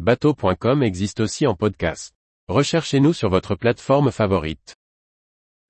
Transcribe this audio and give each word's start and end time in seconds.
Bateau.com 0.00 0.82
existe 0.82 1.20
aussi 1.20 1.46
en 1.46 1.54
podcast. 1.54 2.12
Recherchez-nous 2.48 3.12
sur 3.12 3.30
votre 3.30 3.54
plateforme 3.54 4.10
favorite. 4.10 4.74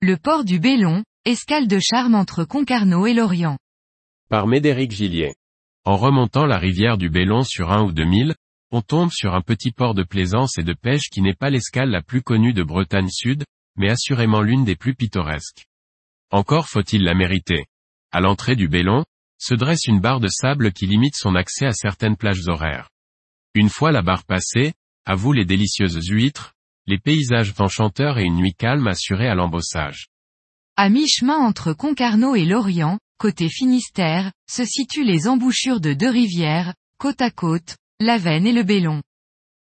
Le 0.01 0.17
port 0.17 0.43
du 0.43 0.59
Bélon, 0.59 1.03
escale 1.25 1.67
de 1.67 1.77
charme 1.79 2.15
entre 2.15 2.43
Concarneau 2.43 3.05
et 3.05 3.13
Lorient. 3.13 3.59
Par 4.27 4.47
Médéric 4.47 4.91
Gillier. 4.91 5.35
En 5.83 5.95
remontant 5.95 6.47
la 6.47 6.57
rivière 6.57 6.97
du 6.97 7.07
Bélon 7.07 7.43
sur 7.43 7.71
un 7.71 7.83
ou 7.83 7.91
deux 7.91 8.05
milles, 8.05 8.33
on 8.71 8.81
tombe 8.81 9.11
sur 9.11 9.35
un 9.35 9.41
petit 9.41 9.71
port 9.71 9.93
de 9.93 10.01
plaisance 10.01 10.57
et 10.57 10.63
de 10.63 10.73
pêche 10.73 11.09
qui 11.11 11.21
n'est 11.21 11.35
pas 11.35 11.51
l'escale 11.51 11.91
la 11.91 12.01
plus 12.01 12.23
connue 12.23 12.53
de 12.53 12.63
Bretagne 12.63 13.09
Sud, 13.09 13.43
mais 13.75 13.91
assurément 13.91 14.41
l'une 14.41 14.65
des 14.65 14.75
plus 14.75 14.95
pittoresques. 14.95 15.67
Encore 16.31 16.67
faut-il 16.67 17.03
la 17.03 17.13
mériter. 17.13 17.67
À 18.11 18.21
l'entrée 18.21 18.55
du 18.55 18.69
Bélon, 18.69 19.05
se 19.37 19.53
dresse 19.53 19.85
une 19.85 19.99
barre 19.99 20.19
de 20.19 20.29
sable 20.29 20.73
qui 20.73 20.87
limite 20.87 21.15
son 21.15 21.35
accès 21.35 21.67
à 21.67 21.73
certaines 21.73 22.17
plages 22.17 22.47
horaires. 22.47 22.89
Une 23.55 23.69
fois 23.69 23.93
la 23.93 24.01
barre 24.01 24.25
passée, 24.25 24.73
à 25.05 25.15
vous 25.15 25.31
les 25.31 25.45
délicieuses 25.45 26.07
huîtres, 26.09 26.55
les 26.87 26.97
paysages 26.97 27.53
enchanteurs 27.57 28.17
et 28.17 28.25
une 28.25 28.35
nuit 28.35 28.53
calme 28.53 28.85
assurée 28.87 29.29
à 29.29 29.33
l'embossage. 29.33 30.07
À 30.75 30.89
mi-chemin 30.89 31.37
entre 31.37 31.71
Concarneau 31.71 32.35
et 32.35 32.43
Lorient, 32.43 32.99
côté 33.17 33.47
Finistère, 33.47 34.33
se 34.51 34.65
situent 34.65 35.05
les 35.05 35.29
embouchures 35.29 35.79
de 35.79 35.93
deux 35.93 36.09
rivières, 36.09 36.73
côte 36.97 37.21
à 37.21 37.31
côte, 37.31 37.77
la 38.01 38.17
Veine 38.17 38.45
et 38.45 38.51
le 38.51 38.63
Bélon. 38.63 39.01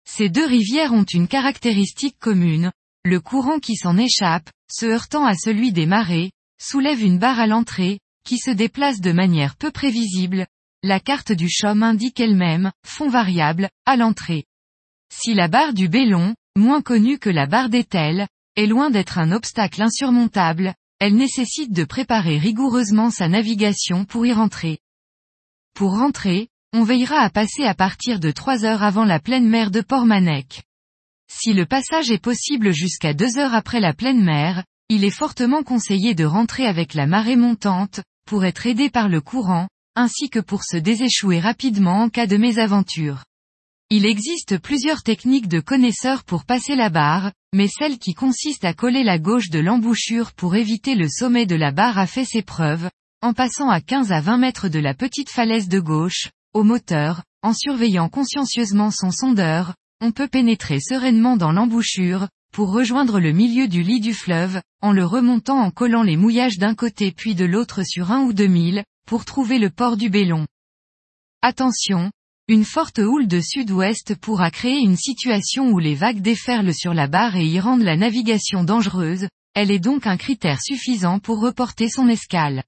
Ces 0.10 0.30
deux 0.30 0.46
rivières 0.46 0.94
ont 0.94 1.04
une 1.04 1.28
caractéristique 1.28 2.18
commune, 2.18 2.72
le 3.04 3.20
courant 3.20 3.60
qui 3.60 3.76
s'en 3.76 3.98
échappe, 3.98 4.50
se 4.72 4.86
heurtant 4.86 5.26
à 5.26 5.36
celui 5.36 5.74
des 5.74 5.86
marées, 5.86 6.32
soulève 6.62 7.04
une 7.04 7.20
barre 7.20 7.42
à 7.42 7.48
l'entrée, 7.48 8.00
qui 8.24 8.38
se 8.38 8.52
déplace 8.52 9.02
de 9.02 9.12
manière 9.12 9.58
peu 9.58 9.70
prévisible, 9.70 10.48
la 10.84 11.00
carte 11.00 11.32
du 11.32 11.48
CHOM 11.48 11.84
indique 11.84 12.20
elle-même, 12.20 12.72
fond 12.86 13.10
variable, 13.10 13.70
à 13.86 13.98
l'entrée. 13.98 14.46
Si 15.14 15.34
la 15.34 15.48
barre 15.48 15.74
du 15.74 15.88
Bélon, 15.90 16.36
moins 16.56 16.82
connue 16.82 17.20
que 17.20 17.30
la 17.30 17.46
barre 17.46 17.70
d'Etel, 17.70 18.28
est 18.56 18.66
loin 18.66 18.90
d'être 18.90 19.20
un 19.20 19.32
obstacle 19.32 19.82
insurmontable, 19.82 20.74
elle 21.00 21.16
nécessite 21.16 21.72
de 21.72 21.84
préparer 21.84 22.38
rigoureusement 22.38 23.12
sa 23.12 23.28
navigation 23.28 24.06
pour 24.06 24.26
y 24.26 24.34
rentrer. 24.34 24.80
Pour 25.76 25.92
rentrer, 25.98 26.50
on 26.74 26.84
veillera 26.84 27.20
à 27.20 27.30
passer 27.30 27.64
à 27.64 27.76
partir 27.76 28.20
de 28.20 28.32
3 28.32 28.66
heures 28.66 28.84
avant 28.84 29.06
la 29.06 29.20
pleine 29.20 29.48
mer 29.48 29.72
de 29.72 29.82
Port-Manec. 29.82 30.64
Si 31.32 31.54
le 31.54 31.66
passage 31.66 32.12
est 32.12 32.22
possible 32.22 32.72
jusqu'à 32.72 33.14
2 33.14 33.38
heures 33.38 33.54
après 33.54 33.80
la 33.80 33.94
pleine 33.94 34.24
mer, 34.24 34.64
il 34.90 35.06
est 35.06 35.10
fortement 35.10 35.64
conseillé 35.64 36.16
de 36.16 36.26
rentrer 36.26 36.66
avec 36.66 36.94
la 36.94 37.08
marée 37.08 37.36
montante, 37.36 38.02
pour 38.26 38.46
être 38.46 38.66
aidé 38.66 38.90
par 38.90 39.10
le 39.10 39.22
courant, 39.22 39.68
ainsi 39.96 40.30
que 40.30 40.40
pour 40.40 40.64
se 40.64 40.78
déséchouer 40.78 41.40
rapidement 41.40 42.04
en 42.04 42.10
cas 42.10 42.28
de 42.28 42.38
mésaventure. 42.38 43.24
Il 43.90 44.06
existe 44.06 44.58
plusieurs 44.58 45.04
techniques 45.04 45.50
de 45.50 45.60
connaisseurs 45.60 46.24
pour 46.24 46.46
passer 46.46 46.76
la 46.76 46.90
barre, 46.90 47.34
mais 47.54 47.68
celle 47.68 48.00
qui 48.00 48.14
consiste 48.14 48.64
à 48.64 48.74
coller 48.74 49.04
la 49.04 49.20
gauche 49.20 49.50
de 49.50 49.60
l'embouchure 49.60 50.32
pour 50.32 50.56
éviter 50.56 50.96
le 50.96 51.10
sommet 51.10 51.46
de 51.46 51.56
la 51.56 51.72
barre 51.72 51.98
a 51.98 52.08
fait 52.08 52.24
ses 52.24 52.42
preuves, 52.42 52.90
en 53.22 53.34
passant 53.34 53.70
à 53.70 53.82
15 53.82 54.14
à 54.14 54.22
20 54.22 54.38
mètres 54.38 54.70
de 54.70 54.80
la 54.80 54.94
petite 54.94 55.30
falaise 55.30 55.68
de 55.68 55.80
gauche, 55.80 56.30
au 56.54 56.64
moteur, 56.64 57.24
en 57.44 57.54
surveillant 57.54 58.08
consciencieusement 58.08 58.92
son 58.92 59.12
sondeur, 59.12 59.76
on 60.00 60.12
peut 60.12 60.28
pénétrer 60.28 60.80
sereinement 60.80 61.36
dans 61.36 61.52
l'embouchure, 61.52 62.30
pour 62.54 62.72
rejoindre 62.72 63.20
le 63.20 63.32
milieu 63.32 63.68
du 63.68 63.84
lit 63.84 64.00
du 64.00 64.14
fleuve, 64.14 64.62
en 64.82 64.92
le 64.92 65.06
remontant 65.06 65.60
en 65.60 65.70
collant 65.70 66.04
les 66.04 66.18
mouillages 66.18 66.58
d'un 66.58 66.76
côté 66.76 67.12
puis 67.12 67.36
de 67.36 67.46
l'autre 67.46 67.84
sur 67.84 68.12
un 68.12 68.22
ou 68.22 68.34
deux 68.34 68.48
milles, 68.48 68.84
pour 69.12 69.26
trouver 69.26 69.60
le 69.60 69.70
port 69.70 69.98
du 69.98 70.10
Bélon. 70.10 70.48
Attention, 71.42 72.14
une 72.48 72.64
forte 72.64 73.00
houle 73.00 73.28
de 73.28 73.42
sud-ouest 73.42 74.16
pourra 74.16 74.52
créer 74.52 74.80
une 74.80 74.96
situation 74.96 75.68
où 75.68 75.80
les 75.80 75.96
vagues 75.96 76.22
déferlent 76.22 76.74
sur 76.74 76.94
la 76.94 77.10
barre 77.10 77.36
et 77.36 77.46
y 77.46 77.60
rendent 77.60 77.84
la 77.84 77.98
navigation 77.98 78.64
dangereuse, 78.64 79.28
elle 79.54 79.70
est 79.70 79.80
donc 79.80 80.08
un 80.08 80.16
critère 80.16 80.62
suffisant 80.62 81.20
pour 81.20 81.42
reporter 81.42 81.90
son 81.90 82.08
escale. 82.08 82.64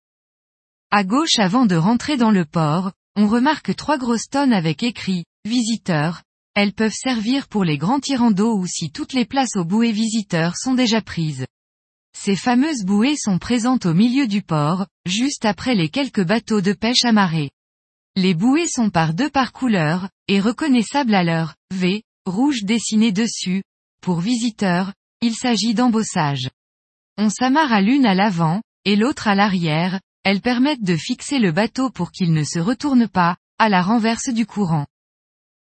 À 0.91 1.05
gauche 1.05 1.39
avant 1.39 1.65
de 1.65 1.77
rentrer 1.77 2.17
dans 2.17 2.31
le 2.31 2.43
port, 2.43 2.91
on 3.15 3.29
remarque 3.29 3.73
trois 3.77 3.97
grosses 3.97 4.27
tonnes 4.29 4.51
avec 4.51 4.83
écrit, 4.83 5.23
visiteurs, 5.45 6.23
elles 6.55 6.73
peuvent 6.73 6.91
servir 6.91 7.47
pour 7.47 7.63
les 7.63 7.77
grands 7.77 8.01
tirants 8.01 8.31
d'eau 8.31 8.57
ou 8.57 8.67
si 8.67 8.91
toutes 8.91 9.13
les 9.13 9.23
places 9.23 9.55
aux 9.55 9.63
bouées 9.63 9.93
visiteurs 9.93 10.57
sont 10.57 10.73
déjà 10.73 11.01
prises. 11.01 11.45
Ces 12.17 12.35
fameuses 12.35 12.83
bouées 12.83 13.17
sont 13.17 13.39
présentes 13.39 13.85
au 13.85 13.93
milieu 13.93 14.27
du 14.27 14.41
port, 14.41 14.87
juste 15.05 15.45
après 15.45 15.75
les 15.75 15.89
quelques 15.89 16.23
bateaux 16.23 16.61
de 16.61 16.73
pêche 16.73 17.03
amarrés. 17.03 17.51
Les 18.15 18.33
bouées 18.33 18.67
sont 18.67 18.89
par 18.89 19.13
deux 19.13 19.29
par 19.29 19.51
couleur, 19.51 20.09
et 20.27 20.39
reconnaissables 20.39 21.15
à 21.15 21.23
leur 21.23 21.55
V, 21.71 22.03
rouge 22.25 22.63
dessiné 22.63 23.11
dessus. 23.11 23.63
Pour 24.01 24.19
visiteurs, 24.19 24.93
il 25.21 25.35
s'agit 25.35 25.73
d'embossage. 25.73 26.49
On 27.17 27.29
s'amarre 27.29 27.73
à 27.73 27.81
l'une 27.81 28.05
à 28.05 28.13
l'avant, 28.13 28.61
et 28.85 28.95
l'autre 28.95 29.27
à 29.27 29.35
l'arrière, 29.35 29.99
elles 30.23 30.41
permettent 30.41 30.83
de 30.83 30.95
fixer 30.95 31.39
le 31.39 31.51
bateau 31.51 31.89
pour 31.89 32.11
qu'il 32.11 32.33
ne 32.33 32.43
se 32.43 32.59
retourne 32.59 33.07
pas, 33.07 33.37
à 33.57 33.69
la 33.69 33.81
renverse 33.81 34.29
du 34.29 34.45
courant. 34.45 34.85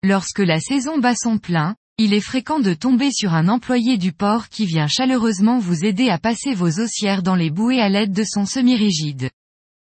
Lorsque 0.02 0.40
la 0.40 0.60
saison 0.60 0.98
bat 0.98 1.14
son 1.14 1.38
plein, 1.38 1.76
il 1.97 2.12
est 2.12 2.21
fréquent 2.21 2.59
de 2.59 2.75
tomber 2.75 3.12
sur 3.12 3.34
un 3.34 3.49
employé 3.49 3.99
du 3.99 4.12
port 4.12 4.49
qui 4.49 4.66
vient 4.66 4.88
chaleureusement 4.88 5.60
vous 5.60 5.84
aider 5.84 6.09
à 6.09 6.19
passer 6.19 6.53
vos 6.53 6.81
haussières 6.81 7.22
dans 7.22 7.37
les 7.37 7.50
bouées 7.50 7.81
à 7.81 7.88
l'aide 7.88 8.12
de 8.12 8.25
son 8.25 8.47
semi-rigide. 8.47 9.31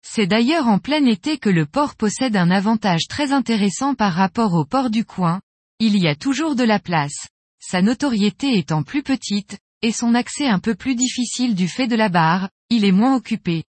C'est 0.02 0.26
d'ailleurs 0.26 0.68
en 0.68 0.80
plein 0.80 1.06
été 1.06 1.38
que 1.38 1.50
le 1.50 1.68
port 1.68 1.96
possède 1.96 2.36
un 2.36 2.50
avantage 2.50 3.08
très 3.08 3.32
intéressant 3.32 3.94
par 3.94 4.14
rapport 4.14 4.54
au 4.56 4.66
port 4.66 4.90
du 4.90 5.06
coin, 5.06 5.42
il 5.80 5.96
y 5.96 6.08
a 6.08 6.16
toujours 6.16 6.56
de 6.56 6.64
la 6.64 6.80
place. 6.80 7.28
Sa 7.60 7.84
notoriété 7.84 8.58
étant 8.58 8.82
plus 8.82 9.04
petite, 9.04 9.60
et 9.84 9.92
son 9.92 10.16
accès 10.16 10.48
un 10.48 10.60
peu 10.60 10.74
plus 10.74 10.96
difficile 10.96 11.54
du 11.54 11.68
fait 11.68 11.88
de 11.88 11.96
la 11.96 12.10
barre, 12.10 12.50
il 12.72 12.84
est 12.84 12.92
moins 12.92 13.16
occupé. 13.16 13.64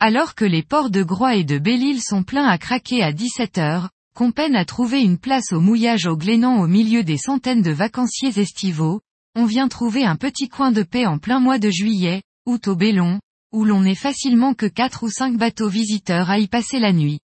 Alors 0.00 0.34
que 0.34 0.44
les 0.44 0.64
ports 0.64 0.90
de 0.90 1.04
Groix 1.04 1.36
et 1.36 1.44
de 1.44 1.58
Belle-Île 1.58 2.02
sont 2.02 2.24
pleins 2.24 2.48
à 2.48 2.58
craquer 2.58 3.04
à 3.04 3.12
17 3.12 3.58
heures, 3.58 3.90
qu'on 4.20 4.32
peine 4.32 4.54
à 4.54 4.66
trouver 4.66 5.00
une 5.00 5.16
place 5.16 5.50
au 5.50 5.60
mouillage 5.60 6.04
au 6.04 6.14
Glénan 6.14 6.60
au 6.60 6.66
milieu 6.66 7.02
des 7.02 7.16
centaines 7.16 7.62
de 7.62 7.70
vacanciers 7.70 8.38
estivaux, 8.38 9.00
on 9.34 9.46
vient 9.46 9.66
trouver 9.66 10.04
un 10.04 10.16
petit 10.16 10.50
coin 10.50 10.72
de 10.72 10.82
paix 10.82 11.06
en 11.06 11.16
plein 11.16 11.40
mois 11.40 11.58
de 11.58 11.70
juillet, 11.70 12.22
août 12.44 12.68
au 12.68 12.76
Bélon, 12.76 13.18
où 13.50 13.64
l'on 13.64 13.80
n'est 13.80 13.94
facilement 13.94 14.52
que 14.52 14.66
quatre 14.66 15.04
ou 15.04 15.08
cinq 15.08 15.38
bateaux 15.38 15.70
visiteurs 15.70 16.28
à 16.28 16.38
y 16.38 16.48
passer 16.48 16.78
la 16.78 16.92
nuit. 16.92 17.20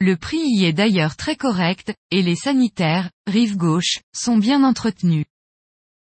Le 0.00 0.16
prix 0.16 0.40
y 0.40 0.64
est 0.64 0.72
d'ailleurs 0.72 1.14
très 1.14 1.36
correct, 1.36 1.94
et 2.10 2.20
les 2.20 2.34
sanitaires, 2.34 3.12
rive 3.28 3.56
gauche, 3.56 4.00
sont 4.12 4.36
bien 4.36 4.64
entretenus. 4.64 5.26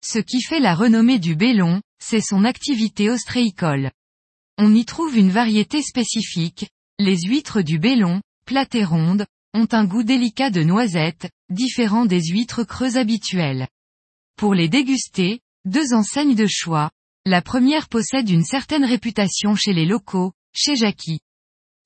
Ce 0.04 0.18
qui 0.18 0.42
fait 0.42 0.60
la 0.60 0.74
renommée 0.74 1.20
du 1.20 1.36
Bélon, 1.36 1.80
c'est 2.00 2.22
son 2.22 2.44
activité 2.44 3.12
ostréicole. 3.12 3.92
On 4.58 4.74
y 4.74 4.84
trouve 4.84 5.16
une 5.16 5.30
variété 5.30 5.84
spécifique, 5.84 6.72
les 6.98 7.20
huîtres 7.28 7.62
du 7.62 7.78
Bélon, 7.78 8.20
plates 8.46 8.74
et 8.74 8.84
rondes, 8.84 9.28
ont 9.58 9.68
un 9.72 9.86
goût 9.86 10.04
délicat 10.04 10.52
de 10.52 10.62
noisette, 10.62 11.30
différent 11.50 12.06
des 12.06 12.22
huîtres 12.22 12.64
creuses 12.64 12.96
habituelles. 12.96 13.68
Pour 14.38 14.54
les 14.54 14.70
déguster, 14.70 15.40
deux 15.66 15.94
enseignes 15.94 16.36
de 16.36 16.46
choix. 16.48 16.92
La 17.26 17.42
première 17.42 17.90
possède 17.90 18.30
une 18.30 18.46
certaine 18.46 18.86
réputation 18.86 19.56
chez 19.56 19.74
les 19.74 19.86
locaux, 19.86 20.32
chez 20.56 20.76
Jackie. 20.76 21.20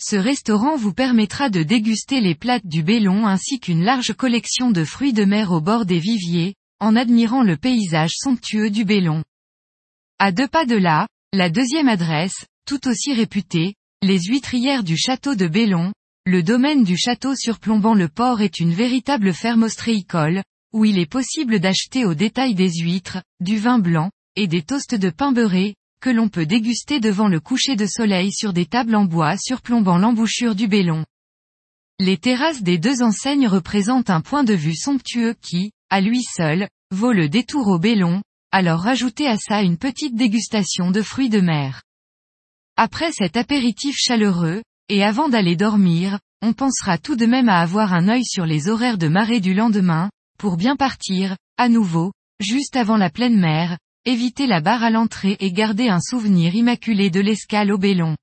Ce 0.04 0.18
restaurant 0.18 0.76
vous 0.76 0.94
permettra 0.94 1.50
de 1.50 1.64
déguster 1.64 2.20
les 2.20 2.36
plates 2.36 2.66
du 2.66 2.84
Bélon 2.84 3.26
ainsi 3.26 3.60
qu'une 3.60 3.84
large 3.84 4.14
collection 4.14 4.72
de 4.72 4.84
fruits 4.84 5.14
de 5.14 5.24
mer 5.24 5.52
au 5.52 5.62
bord 5.62 5.86
des 5.86 6.00
viviers, 6.00 6.56
en 6.80 6.96
admirant 6.98 7.42
le 7.42 7.56
paysage 7.56 8.12
somptueux 8.16 8.70
du 8.70 8.84
Bélon. 8.84 9.24
À 10.20 10.32
deux 10.32 10.48
pas 10.48 10.66
de 10.66 10.76
là, 10.76 11.08
la 11.32 11.50
deuxième 11.50 11.88
adresse, 11.88 12.46
tout 12.68 12.88
aussi 12.88 13.14
réputée, 13.14 13.76
les 14.02 14.20
huîtrières 14.20 14.84
du 14.84 14.98
château 14.98 15.36
de 15.36 15.48
Bélon, 15.48 15.94
le 16.26 16.44
domaine 16.44 16.84
du 16.84 16.98
château 16.98 17.36
surplombant 17.36 17.96
le 17.96 18.08
port 18.08 18.42
est 18.42 18.60
une 18.60 18.74
véritable 18.74 19.34
ferme 19.34 19.64
ostréicole, 19.64 20.44
où 20.72 20.86
il 20.86 21.00
est 21.00 21.10
possible 21.10 21.60
d'acheter 21.60 22.06
au 22.06 22.14
détail 22.14 22.54
des 22.54 22.70
huîtres, 22.70 23.24
du 23.40 23.58
vin 23.58 23.80
blanc, 23.80 24.12
et 24.36 24.48
des 24.48 24.62
toasts 24.62 24.94
de 24.94 25.10
pain 25.10 25.32
beurré, 25.32 25.76
que 26.00 26.12
l'on 26.12 26.30
peut 26.30 26.46
déguster 26.46 27.00
devant 27.00 27.28
le 27.28 27.40
coucher 27.40 27.76
de 27.76 27.88
soleil 27.88 28.32
sur 28.32 28.54
des 28.54 28.68
tables 28.68 28.96
en 28.96 29.06
bois 29.06 29.36
surplombant 29.36 29.98
l'embouchure 29.98 30.54
du 30.54 30.68
Bélon. 30.68 31.06
Les 32.00 32.18
terrasses 32.18 32.62
des 32.62 32.78
deux 32.78 33.02
enseignes 33.02 33.48
représentent 33.48 34.12
un 34.12 34.22
point 34.22 34.44
de 34.44 34.54
vue 34.54 34.76
somptueux 34.76 35.36
qui, 35.42 35.72
à 35.90 36.02
lui 36.02 36.22
seul, 36.24 36.70
vaut 36.92 37.14
le 37.14 37.30
détour 37.30 37.68
au 37.68 37.80
Bélon, 37.80 38.22
alors 38.52 38.82
rajoutez 38.82 39.28
à 39.28 39.38
ça 39.38 39.64
une 39.64 39.78
petite 39.78 40.16
dégustation 40.16 40.92
de 40.92 41.02
fruits 41.02 41.30
de 41.30 41.42
mer. 41.42 41.82
Après 42.78 43.12
cet 43.12 43.38
apéritif 43.38 43.96
chaleureux, 43.98 44.62
et 44.92 45.06
avant 45.06 45.30
d'aller 45.30 45.56
dormir, 45.56 46.20
on 46.42 46.52
pensera 46.52 46.98
tout 46.98 47.16
de 47.16 47.26
même 47.26 47.48
à 47.48 47.62
avoir 47.62 47.94
un 47.94 48.10
œil 48.10 48.26
sur 48.26 48.46
les 48.46 48.68
horaires 48.68 48.98
de 48.98 49.08
marée 49.08 49.40
du 49.40 49.54
lendemain, 49.54 50.10
pour 50.38 50.58
bien 50.58 50.76
partir, 50.76 51.38
à 51.58 51.70
nouveau, 51.70 52.12
juste 52.42 52.76
avant 52.76 52.98
la 52.98 53.10
pleine 53.10 53.40
mer, 53.40 53.78
éviter 54.04 54.48
la 54.48 54.60
barre 54.60 54.84
à 54.84 54.90
l'entrée 54.90 55.38
et 55.40 55.54
garder 55.54 55.88
un 55.88 56.02
souvenir 56.02 56.56
immaculé 56.56 57.10
de 57.10 57.22
l'escale 57.22 57.72
au 57.72 57.78
Bélon. 57.78 58.18